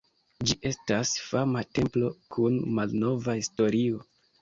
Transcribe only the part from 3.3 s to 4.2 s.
historio.